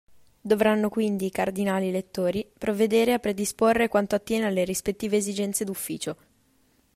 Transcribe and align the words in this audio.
Dovranno 0.41 0.89
quindi 0.89 1.27
i 1.27 1.29
Cardinali 1.29 1.87
elettori 1.89 2.49
provvedere 2.57 3.13
a 3.13 3.19
predisporre 3.19 3.87
quanto 3.87 4.15
attiene 4.15 4.47
alle 4.47 4.63
rispettive 4.65 5.17
esigenze 5.17 5.63
d'ufficio. 5.63 6.17